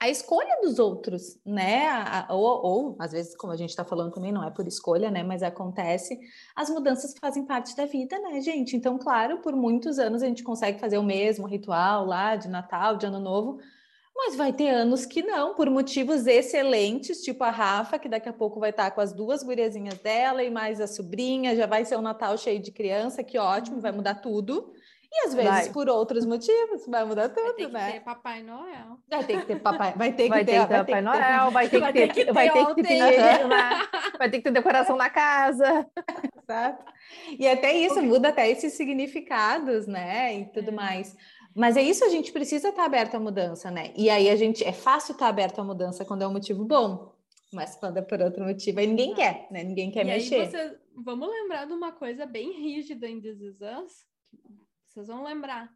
[0.00, 1.88] à escolha dos outros, né?
[1.88, 5.10] A, ou, ou, às vezes, como a gente está falando também, não é por escolha,
[5.10, 5.22] né?
[5.22, 6.18] Mas acontece,
[6.56, 8.76] as mudanças fazem parte da vida, né, gente?
[8.76, 12.96] Então, claro, por muitos anos a gente consegue fazer o mesmo ritual lá de Natal,
[12.96, 13.58] de Ano Novo,
[14.24, 18.32] mas vai ter anos que não, por motivos excelentes, tipo a Rafa, que daqui a
[18.32, 21.96] pouco vai estar com as duas guriazinhas dela e mais a sobrinha, já vai ser
[21.96, 24.72] um Natal cheio de criança, que ótimo, vai mudar tudo.
[25.14, 25.70] E às vezes vai.
[25.70, 27.92] por outros motivos vai mudar tudo, vai ter né?
[27.92, 28.98] Ter Papai Noel.
[29.10, 31.68] Vai ter que ter Papai, vai ter que vai ter, ter, ter Papai Noel, vai
[31.68, 31.92] ter que
[32.24, 33.48] ter, vai ter que ter,
[34.18, 35.86] vai ter que ter decoração na casa.
[36.42, 36.84] Exato.
[37.38, 40.34] E até isso muda até esses significados, né?
[40.34, 40.72] E tudo é.
[40.72, 41.14] mais.
[41.54, 43.92] Mas é isso, a gente precisa estar aberto à mudança, né?
[43.96, 47.14] E aí a gente é fácil estar aberto à mudança quando é um motivo bom,
[47.52, 49.62] mas quando é por outro motivo, aí ninguém quer, né?
[49.62, 50.40] Ninguém quer e mexer.
[50.40, 50.78] Aí você...
[50.94, 54.06] Vamos lembrar de uma coisa bem rígida em This Is Us,
[54.92, 55.72] vocês vão lembrar.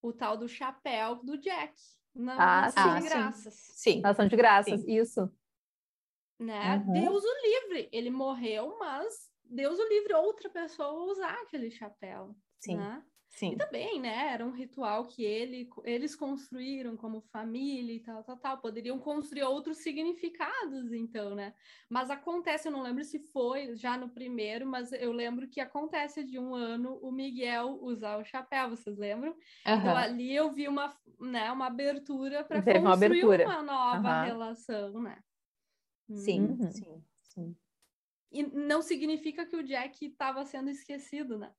[0.00, 1.74] O tal do chapéu do Jack.
[2.14, 3.54] Na ah, Nação de Graças.
[3.54, 4.00] Sim.
[4.00, 4.96] Nação de Graças, sim.
[4.96, 5.30] isso.
[6.38, 6.76] Né?
[6.86, 6.92] Uhum.
[6.92, 7.88] Deus o livre.
[7.92, 12.34] Ele morreu, mas Deus o livre outra pessoa usar aquele chapéu.
[12.60, 12.76] Sim.
[12.76, 13.02] Né?
[13.28, 13.52] Sim.
[13.52, 18.36] E também, né, era um ritual que ele, eles construíram como família e tal, tal,
[18.36, 18.58] tal.
[18.58, 21.54] Poderiam construir outros significados, então, né?
[21.88, 26.24] Mas acontece, eu não lembro se foi já no primeiro, mas eu lembro que acontece
[26.24, 29.32] de um ano o Miguel usar o chapéu, vocês lembram?
[29.32, 29.74] Uhum.
[29.74, 33.44] Então ali eu vi uma, né, uma abertura para construir uma, abertura.
[33.44, 34.24] uma nova uhum.
[34.24, 35.22] relação, né?
[36.10, 36.70] Sim, uhum.
[36.70, 37.56] sim, sim.
[38.32, 41.52] E não significa que o Jack estava sendo esquecido, né?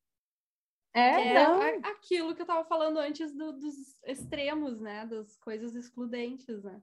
[0.93, 3.75] É, é aquilo que eu estava falando antes do, dos
[4.05, 5.05] extremos, né?
[5.05, 6.81] Das coisas excludentes, né?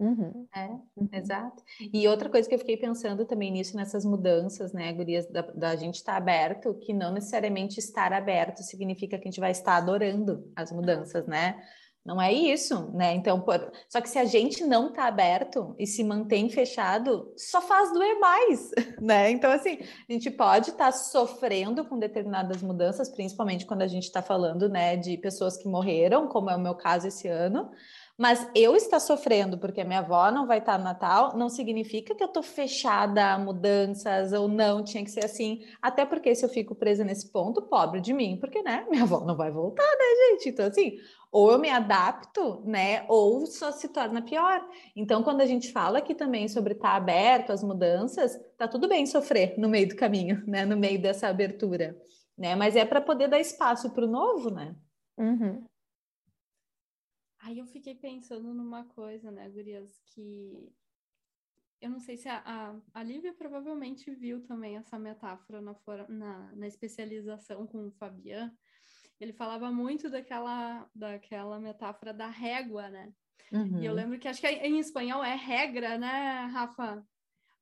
[0.00, 0.48] Uhum.
[0.56, 1.08] É, uhum.
[1.12, 1.62] exato.
[1.92, 5.76] E outra coisa que eu fiquei pensando também nisso, nessas mudanças, né, Gurias, da, da
[5.76, 9.76] gente estar tá aberto, que não necessariamente estar aberto significa que a gente vai estar
[9.76, 11.62] adorando as mudanças, né?
[12.10, 13.14] Não é isso, né?
[13.14, 13.70] Então, por...
[13.88, 18.18] só que se a gente não está aberto e se mantém fechado, só faz doer
[18.18, 18.68] mais,
[19.00, 19.30] né?
[19.30, 24.06] Então, assim, a gente pode estar tá sofrendo com determinadas mudanças, principalmente quando a gente
[24.06, 27.70] está falando, né, de pessoas que morreram, como é o meu caso esse ano,
[28.20, 32.14] Mas eu estar sofrendo porque a minha avó não vai estar no Natal, não significa
[32.14, 35.62] que eu estou fechada a mudanças ou não, tinha que ser assim.
[35.80, 39.24] Até porque se eu fico presa nesse ponto, pobre de mim, porque, né, minha avó
[39.24, 40.50] não vai voltar, né, gente?
[40.50, 40.98] Então, assim,
[41.30, 44.68] ou eu me adapto, né, ou só se torna pior.
[44.96, 49.06] Então, quando a gente fala aqui também sobre estar aberto às mudanças, tá tudo bem
[49.06, 51.96] sofrer no meio do caminho, né, no meio dessa abertura,
[52.36, 54.74] né, mas é para poder dar espaço para o novo, né?
[55.16, 55.64] Uhum.
[57.42, 60.72] Aí eu fiquei pensando numa coisa, né, Gurias, que
[61.80, 65.74] eu não sei se a, a, a Lívia provavelmente viu também essa metáfora na,
[66.08, 68.54] na, na especialização com o Fabian.
[69.20, 73.12] Ele falava muito daquela, daquela metáfora da régua, né?
[73.52, 73.82] Uhum.
[73.82, 73.96] E eu uhum.
[73.96, 77.06] lembro que acho que em espanhol é regra, né, Rafa?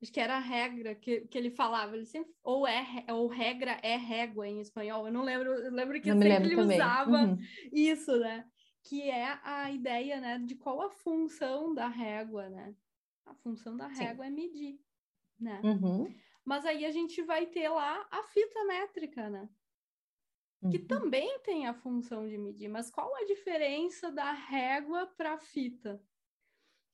[0.00, 1.96] Acho que era a regra que, que ele falava.
[1.96, 5.06] Ele sempre, ou, é, ou regra é régua em espanhol.
[5.06, 6.76] Eu não lembro, eu lembro que não sempre ele também.
[6.76, 7.38] usava uhum.
[7.72, 8.44] isso, né?
[8.88, 12.74] que é a ideia, né, de qual a função da régua, né?
[13.26, 14.30] A função da régua Sim.
[14.30, 14.80] é medir,
[15.38, 15.60] né?
[15.62, 16.14] Uhum.
[16.42, 19.48] Mas aí a gente vai ter lá a fita métrica, né?
[20.60, 20.70] Uhum.
[20.70, 25.38] Que também tem a função de medir, mas qual a diferença da régua para a
[25.38, 26.02] fita?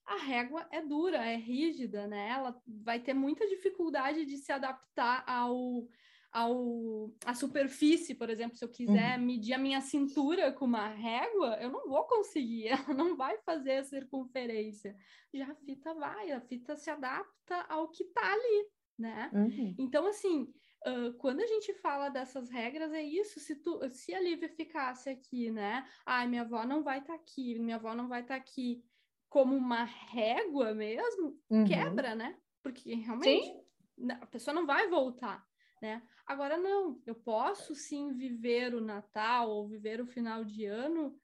[0.05, 2.29] A régua é dura, é rígida, né?
[2.29, 5.89] Ela vai ter muita dificuldade de se adaptar ao
[6.35, 9.25] ao, a superfície, por exemplo, se eu quiser uhum.
[9.25, 13.77] medir a minha cintura com uma régua, eu não vou conseguir, ela não vai fazer
[13.77, 14.97] a circunferência.
[15.33, 18.67] Já a fita vai, a fita se adapta ao que está ali,
[18.99, 19.31] né?
[19.33, 19.77] Uhum.
[19.79, 20.53] Então, assim,
[20.87, 25.09] uh, quando a gente fala dessas regras, é isso, se, tu, se a Lívia ficasse
[25.11, 25.87] aqui, né?
[26.05, 28.85] Ai, minha avó não vai estar tá aqui, minha avó não vai estar tá aqui
[29.29, 31.65] como uma régua mesmo, uhum.
[31.65, 32.39] quebra, né?
[32.63, 34.11] Porque realmente Sim.
[34.11, 35.45] a pessoa não vai voltar
[35.85, 36.03] né?
[36.27, 41.15] Agora não, eu posso sim viver o Natal ou viver o final de ano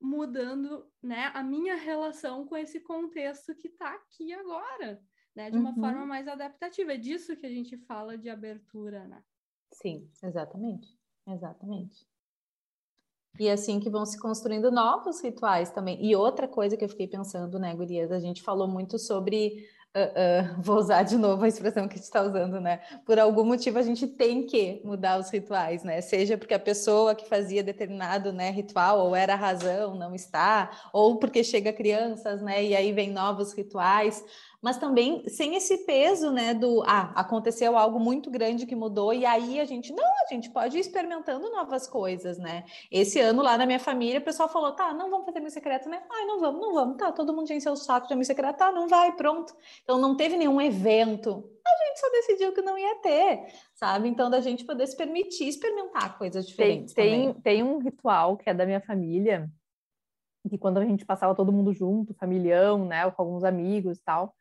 [0.00, 5.00] mudando, né, a minha relação com esse contexto que está aqui agora,
[5.34, 5.80] né, de uma uhum.
[5.80, 6.92] forma mais adaptativa.
[6.92, 9.22] É disso que a gente fala de abertura, né?
[9.72, 12.06] Sim, exatamente, exatamente.
[13.40, 16.04] E é assim que vão se construindo novos rituais também.
[16.04, 20.56] E outra coisa que eu fiquei pensando, né, Gurias, a gente falou muito sobre Uh,
[20.56, 22.80] uh, vou usar de novo a expressão que a gente está usando, né?
[23.04, 26.00] Por algum motivo a gente tem que mudar os rituais, né?
[26.00, 30.70] Seja porque a pessoa que fazia determinado né, ritual ou era a razão não está,
[30.94, 32.64] ou porque chega crianças, né?
[32.64, 34.24] E aí vem novos rituais
[34.62, 39.26] mas também sem esse peso, né, do ah, aconteceu algo muito grande que mudou e
[39.26, 42.64] aí a gente não, a gente pode ir experimentando novas coisas, né?
[42.88, 45.88] Esse ano lá na minha família, o pessoal falou: "Tá, não vamos fazer missa secreta,
[45.90, 46.00] né?
[46.08, 46.96] Ai, não vamos, não vamos.
[46.96, 49.52] Tá, todo mundo já encheu o saco de missa secreta, tá, não vai, pronto".
[49.82, 51.50] Então não teve nenhum evento.
[51.66, 54.08] A gente só decidiu que não ia ter, sabe?
[54.08, 56.94] Então da gente poder se permitir experimentar coisas diferentes.
[56.94, 59.50] Tem, tem, tem um ritual que é da minha família,
[60.48, 64.34] que quando a gente passava todo mundo junto, familhão, né, com alguns amigos e tal,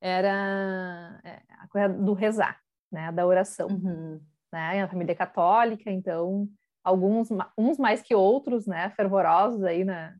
[0.00, 3.68] era é, a coisa do rezar, né, da oração.
[3.68, 4.20] Uhum.
[4.52, 4.82] Né?
[4.82, 6.48] A família católica, então
[6.82, 7.28] alguns
[7.58, 10.16] uns mais que outros, né, fervorosos aí né?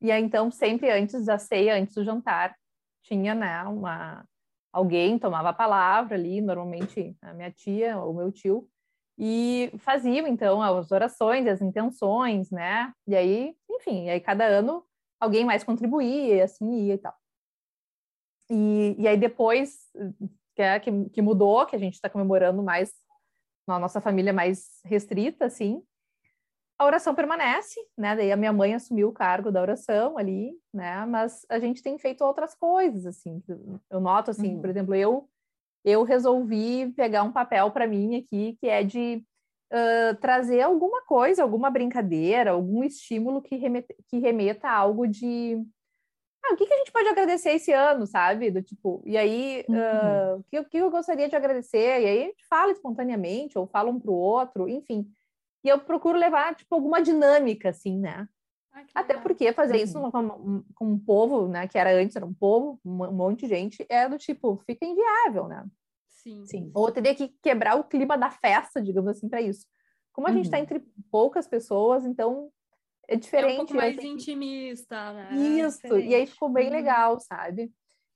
[0.00, 2.54] E aí então sempre antes da ceia, antes do jantar,
[3.02, 4.24] tinha, né, uma
[4.72, 8.68] alguém tomava a palavra ali, normalmente a minha tia ou meu tio,
[9.18, 12.92] e faziam então as orações, as intenções, né?
[13.06, 14.84] E aí, enfim, aí cada ano
[15.18, 17.14] alguém mais contribuía, assim ia e tal.
[18.50, 19.76] E, e aí depois
[20.54, 22.92] que, é, que, que mudou, que a gente está comemorando mais
[23.66, 25.82] na nossa família mais restrita, assim,
[26.78, 28.14] a oração permanece, né?
[28.14, 31.04] Daí a minha mãe assumiu o cargo da oração ali, né?
[31.06, 33.42] Mas a gente tem feito outras coisas, assim.
[33.90, 34.60] Eu noto, assim, uhum.
[34.60, 35.28] por exemplo, eu
[35.84, 39.22] eu resolvi pegar um papel para mim aqui que é de
[39.72, 45.64] uh, trazer alguma coisa, alguma brincadeira, algum estímulo que remeta, que remeta a algo de
[46.48, 48.50] ah, o que, que a gente pode agradecer esse ano, sabe?
[48.50, 49.76] Do tipo, e aí, uhum.
[49.76, 52.00] uh, o, que, que eu gostaria de agradecer?
[52.00, 55.10] E aí a gente fala espontaneamente, ou fala um para o outro, enfim.
[55.64, 58.28] E eu procuro levar, tipo, alguma dinâmica, assim, né?
[58.94, 59.82] Até porque fazer uhum.
[59.82, 63.48] isso com, com, um povo, né, que era antes, era um povo, um monte de
[63.48, 65.64] gente, é do tipo, fica inviável, né?
[66.08, 66.44] Sim.
[66.44, 66.70] Sim.
[66.74, 69.66] Ou teria que quebrar o clima da festa, digamos assim, para isso.
[70.12, 70.36] Como a uhum.
[70.36, 72.50] gente está entre poucas pessoas, então
[73.08, 73.50] é diferente.
[73.50, 75.34] É um pouco mais intimista, né?
[75.34, 76.72] Isso, é e aí ficou bem uhum.
[76.72, 77.72] legal, sabe?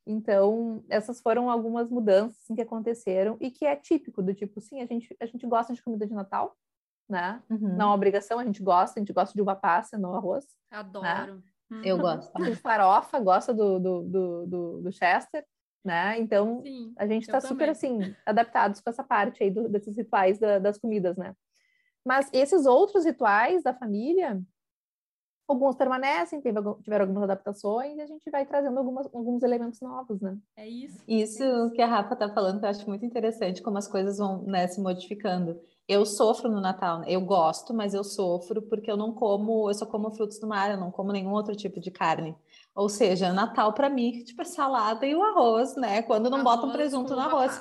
[0.06, 4.80] Então, essas foram algumas mudanças assim, que aconteceram e que é típico do tipo, sim,
[4.80, 6.56] a gente, a gente gosta de comida de Natal,
[7.08, 7.42] né?
[7.48, 7.76] Uhum.
[7.76, 10.44] Não é obrigação, a gente gosta, a gente gosta de uva passa no arroz.
[10.70, 10.78] Né?
[10.78, 11.04] Adoro.
[11.04, 11.42] Né?
[11.70, 11.82] Uhum.
[11.84, 12.32] Eu gosto.
[12.42, 15.44] De farofa, gosta do, do, do, do, do Chester,
[15.84, 16.18] né?
[16.18, 20.38] Então, sim, a gente está super, assim, adaptados com essa parte aí do, desses rituais
[20.38, 21.34] da, das comidas, né?
[22.04, 24.40] Mas esses outros rituais da família,
[25.50, 30.36] alguns permanecem, tiveram algumas adaptações e a gente vai trazendo algumas, alguns elementos novos, né?
[30.56, 31.02] É isso.
[31.06, 31.70] Isso é isso.
[31.72, 34.80] que a Rafa está falando, eu acho muito interessante como as coisas vão né, se
[34.80, 35.60] modificando.
[35.88, 37.06] Eu sofro no Natal, né?
[37.08, 40.70] eu gosto, mas eu sofro porque eu não como, eu só como frutos do mar,
[40.70, 42.36] eu não como nenhum outro tipo de carne.
[42.74, 46.02] Ou seja, Natal para mim, tipo, é salada e o arroz, né?
[46.02, 47.60] Quando não arroz botam presunto no arroz.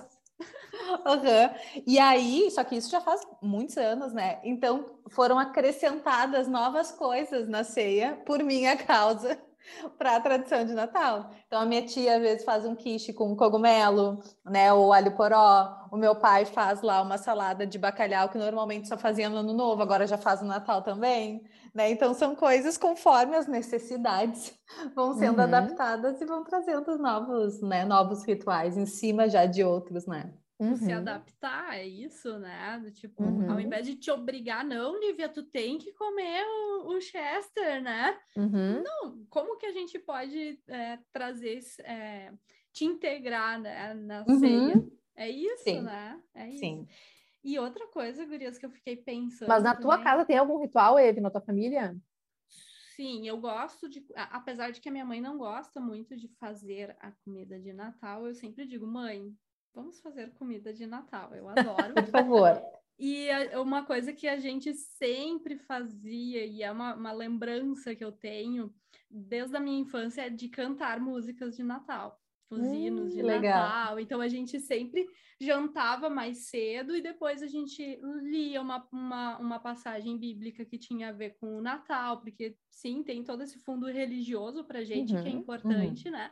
[0.89, 1.83] Uhum.
[1.85, 4.39] E aí, só que isso já faz muitos anos, né?
[4.43, 9.39] Então foram acrescentadas novas coisas na ceia por minha causa
[9.97, 11.29] para a tradição de Natal.
[11.47, 15.87] Então a minha tia às vezes faz um quiche com cogumelo, né, ou alho poró.
[15.91, 19.53] O meu pai faz lá uma salada de bacalhau que normalmente só fazia no ano
[19.53, 21.89] novo, agora já faz no Natal também, né?
[21.89, 24.53] Então são coisas conforme as necessidades
[24.95, 25.43] vão sendo uhum.
[25.43, 30.31] adaptadas e vão trazendo novos, né, novos rituais em cima já de outros, né?
[30.59, 30.75] Uhum.
[30.75, 32.91] se adaptar, é isso, né?
[32.93, 33.51] Tipo, uhum.
[33.51, 38.19] ao invés de te obrigar, não, Lívia, tu tem que comer o, o Chester, né?
[38.35, 38.83] Uhum.
[38.83, 42.33] Não, como que a gente pode é, trazer, é,
[42.73, 44.39] te integrar né, na uhum.
[44.39, 44.87] ceia?
[45.15, 45.81] É isso, Sim.
[45.81, 46.21] né?
[46.35, 46.59] É isso.
[46.59, 46.87] Sim.
[47.43, 49.47] E outra coisa, Gurias, que eu fiquei pensando.
[49.47, 51.95] Mas na tua casa tem algum ritual, Eve, na tua família?
[52.95, 54.05] Sim, eu gosto de.
[54.13, 58.27] Apesar de que a minha mãe não gosta muito de fazer a comida de Natal,
[58.27, 59.33] eu sempre digo, mãe,
[59.73, 61.33] vamos fazer comida de Natal.
[61.33, 61.93] Eu adoro.
[61.93, 62.61] Por favor.
[62.97, 68.11] E uma coisa que a gente sempre fazia, e é uma, uma lembrança que eu
[68.11, 68.73] tenho
[69.09, 73.63] desde a minha infância, é de cantar músicas de Natal os hum, hinos de legal.
[73.63, 73.99] Natal.
[73.99, 75.07] Então a gente sempre
[75.39, 81.09] jantava mais cedo e depois a gente lia uma, uma, uma, passagem bíblica que tinha
[81.09, 85.21] a ver com o Natal, porque sim, tem todo esse fundo religioso pra gente uhum,
[85.21, 86.13] que é uhum, importante, uhum.
[86.13, 86.31] né?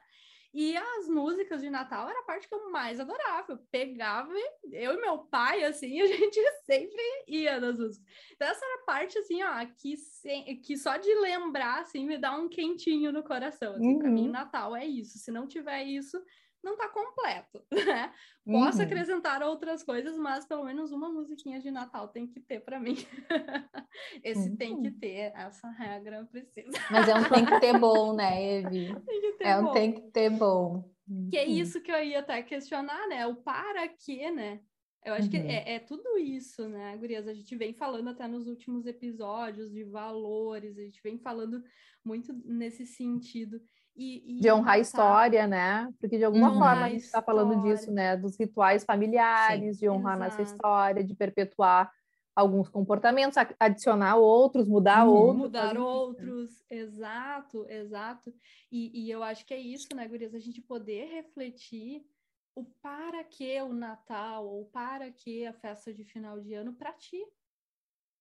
[0.54, 3.54] E as músicas de Natal era a parte que eu mais adorava.
[3.54, 4.32] Eu pegava,
[4.72, 8.08] eu e meu pai, assim, a gente sempre ia nas músicas.
[8.34, 12.18] Então, essa era a parte, assim, ó, que, sem, que só de lembrar, assim, me
[12.18, 13.76] dá um quentinho no coração.
[13.76, 14.00] Assim, uhum.
[14.00, 14.32] Pra mim, uhum.
[14.32, 15.18] Natal é isso.
[15.18, 16.22] Se não tiver isso,
[16.64, 18.14] não está completo, né?
[18.46, 18.86] Posso uhum.
[18.86, 22.96] acrescentar outras coisas, mas pelo menos uma musiquinha de Natal tem que ter para mim.
[24.24, 24.56] Esse uhum.
[24.56, 26.72] tem que ter, essa regra precisa.
[26.92, 28.88] Mas é um tem que ter bom, né, Evi?
[29.06, 30.90] Tem que ter é um tem que ter bom.
[31.30, 31.52] Que é uhum.
[31.52, 33.26] isso que eu ia até questionar, né?
[33.26, 34.60] O para quê, né?
[35.06, 35.32] Eu acho uhum.
[35.32, 37.28] que é, é, tudo isso, né, Gurias?
[37.28, 41.64] A gente vem falando até nos últimos episódios de valores, a gente vem falando
[42.04, 43.62] muito nesse sentido.
[43.98, 45.92] E, e de honrar a história, né?
[46.00, 48.16] Porque de alguma honrar forma a gente está falando disso, né?
[48.16, 50.30] Dos rituais familiares, Sim, de honrar exato.
[50.30, 51.92] nossa história, de perpetuar
[52.36, 55.14] alguns comportamentos, adicionar outros, mudar uhum.
[55.14, 55.38] outros.
[55.38, 58.32] Mudar outros, exato, exato.
[58.72, 60.36] E, e eu acho que é isso, né, Gurias?
[60.36, 62.06] A gente poder refletir
[62.54, 66.94] o para que o Natal ou para que a festa de final de ano para
[66.94, 67.26] ti.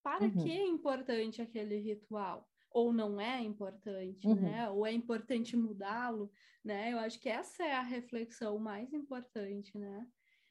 [0.03, 0.37] Para uhum.
[0.39, 2.49] que é importante aquele ritual?
[2.77, 4.35] Ou não é importante, uhum.
[4.35, 4.69] né?
[4.69, 6.31] Ou é importante mudá-lo,
[6.63, 6.93] né?
[6.93, 10.07] Eu acho que essa é a reflexão mais importante, né?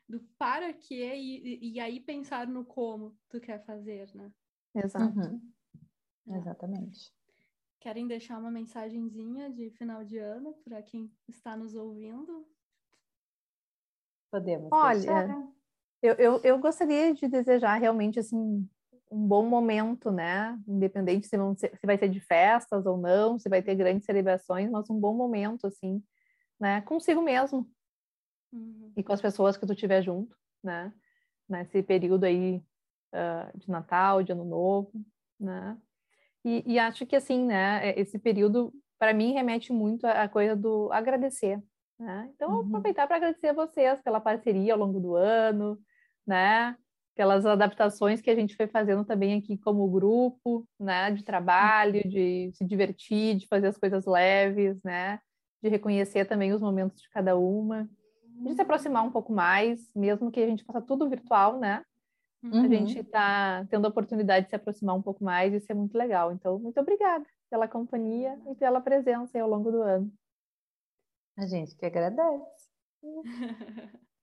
[0.09, 4.33] Do para que e, e aí pensar no como tu quer fazer, né?
[4.73, 5.19] Exato.
[5.19, 5.39] Uhum.
[6.27, 6.38] É.
[6.38, 7.13] Exatamente.
[7.79, 12.43] Querem deixar uma mensagenzinha de final de ano para quem está nos ouvindo?
[14.31, 14.69] Podemos.
[14.71, 15.47] Olha,
[16.01, 18.67] eu, eu, eu gostaria de desejar realmente assim
[19.15, 20.60] um bom momento, né?
[20.67, 24.69] Independente se, vão se vai ser de festas ou não, se vai ter grandes celebrações,
[24.69, 26.04] mas um bom momento, assim,
[26.60, 26.82] né?
[26.82, 27.65] Consigo mesmo.
[28.51, 28.91] Uhum.
[28.97, 30.93] E com as pessoas que tu tiver junto, né?
[31.47, 32.58] Nesse período aí
[33.13, 34.91] uh, de Natal, de Ano Novo,
[35.39, 35.78] né?
[36.43, 37.88] E, e acho que, assim, né?
[37.88, 41.63] É, esse período, para mim, remete muito à coisa do agradecer,
[41.97, 42.30] né?
[42.36, 42.67] Então, uhum.
[42.67, 45.80] aproveitar para agradecer a vocês pela parceria ao longo do ano,
[46.28, 46.75] né?
[47.15, 52.51] Aquelas adaptações que a gente foi fazendo também aqui como grupo, né, de trabalho, de
[52.54, 55.21] se divertir, de fazer as coisas leves, né,
[55.63, 57.89] de reconhecer também os momentos de cada uma,
[58.25, 61.86] de se aproximar um pouco mais, mesmo que a gente faça tudo virtual, né?
[62.43, 62.65] Uhum.
[62.65, 65.75] A gente está tendo a oportunidade de se aproximar um pouco mais, e isso é
[65.75, 66.34] muito legal.
[66.34, 70.12] Então, muito obrigada pela companhia e pela presença ao longo do ano.
[71.38, 72.69] A gente que agradece.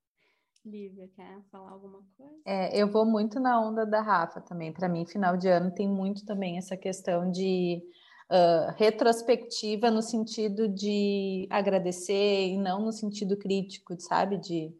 [0.65, 2.41] Lívia, quer falar alguma coisa?
[2.45, 4.73] É, eu vou muito na onda da Rafa também.
[4.73, 7.83] Para mim, final de ano tem muito também essa questão de
[8.31, 14.39] uh, retrospectiva no sentido de agradecer e não no sentido crítico, sabe?
[14.39, 14.73] De,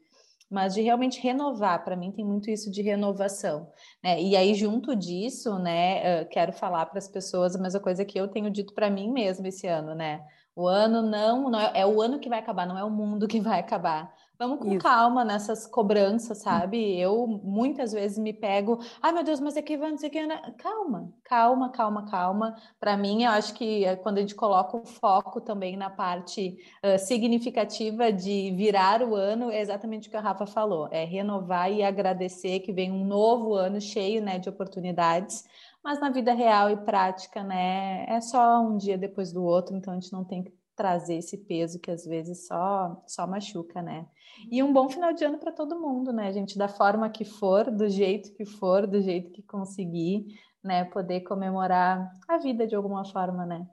[0.49, 1.83] mas de realmente renovar.
[1.83, 3.69] Para mim tem muito isso de renovação.
[4.05, 4.23] Né?
[4.23, 8.29] E aí, junto disso, né, quero falar para as pessoas a mesma coisa que eu
[8.29, 10.25] tenho dito para mim mesmo esse ano, né?
[10.55, 13.27] O ano não, não é, é, o ano que vai acabar, não é o mundo
[13.27, 14.13] que vai acabar
[14.43, 14.79] Vamos com Isso.
[14.79, 16.99] calma nessas cobranças, sabe?
[16.99, 20.27] Eu muitas vezes me pego, ai meu Deus, mas aqui vai não sei o que.
[20.27, 20.37] Né?
[20.59, 22.57] Calma, calma, calma, calma.
[22.81, 26.57] Para mim, eu acho que é quando a gente coloca o foco também na parte
[26.85, 31.71] uh, significativa de virar o ano, é exatamente o que a Rafa falou: é renovar
[31.71, 35.45] e agradecer que vem um novo ano cheio né, de oportunidades.
[35.83, 39.93] Mas na vida real e prática, né, é só um dia depois do outro, então
[39.93, 44.09] a gente não tem que trazer esse peso que às vezes só só machuca, né?
[44.51, 46.57] E um bom final de ano para todo mundo, né, gente?
[46.57, 50.27] Da forma que for, do jeito que for, do jeito que conseguir,
[50.63, 50.85] né?
[50.85, 53.69] Poder comemorar a vida de alguma forma, né?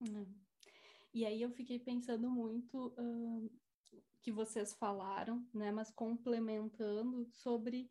[0.00, 0.26] Hum.
[1.12, 3.50] E aí eu fiquei pensando muito uh,
[4.22, 5.72] que vocês falaram, né?
[5.72, 7.90] Mas complementando sobre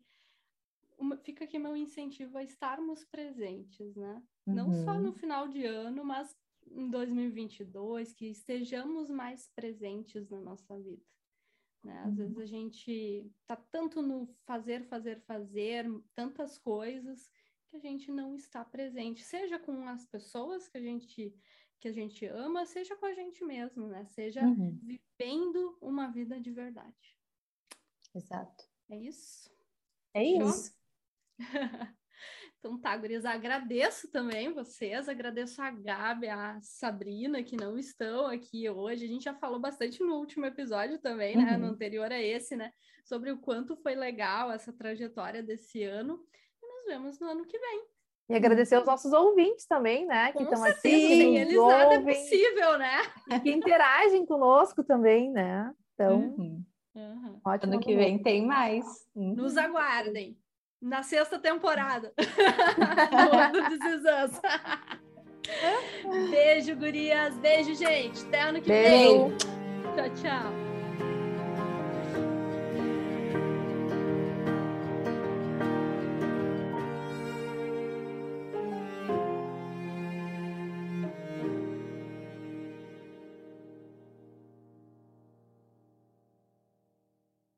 [1.00, 4.22] uma, fica aqui meu incentivo a estarmos presentes, né?
[4.46, 4.54] Uhum.
[4.54, 5.14] Não só no uhum.
[5.14, 6.36] final de ano, mas
[6.70, 11.02] em 2022, que estejamos mais presentes na nossa vida.
[11.82, 11.98] Né?
[12.00, 12.16] Às uhum.
[12.16, 17.30] vezes a gente tá tanto no fazer, fazer, fazer, tantas coisas
[17.68, 21.34] que a gente não está presente, seja com as pessoas que a gente
[21.78, 24.04] que a gente ama, seja com a gente mesmo, né?
[24.04, 24.78] Seja uhum.
[24.82, 27.18] vivendo uma vida de verdade.
[28.14, 28.68] Exato.
[28.90, 29.50] É isso?
[30.12, 30.79] É Show?
[32.60, 38.68] Então tá, gurias, agradeço também vocês, agradeço a Gabi, a Sabrina, que não estão aqui
[38.68, 39.06] hoje.
[39.06, 41.54] A gente já falou bastante no último episódio também, né?
[41.54, 41.58] Uhum.
[41.58, 42.70] No anterior a esse, né?
[43.02, 46.20] Sobre o quanto foi legal essa trajetória desse ano.
[46.62, 47.84] E nos vemos no ano que vem.
[48.28, 50.30] E agradecer aos nossos ouvintes também, né?
[50.32, 50.80] Que estão aqui.
[50.80, 52.98] Sem eles ouvem, nada é possível, né?
[53.30, 55.72] E que interagem conosco também, né?
[55.94, 56.62] Então, uhum.
[56.94, 57.40] Uhum.
[57.42, 57.72] Ótimo.
[57.72, 58.84] Ano que vem tem mais.
[59.14, 59.34] Uhum.
[59.34, 60.38] Nos aguardem
[60.80, 62.12] na sexta temporada
[63.52, 64.06] do This Is
[66.30, 67.36] Beijo, gurias.
[67.38, 68.24] Beijo, gente.
[68.26, 69.28] Até ano que Beijo.
[69.28, 69.36] vem.
[69.94, 70.69] Tchau, tchau.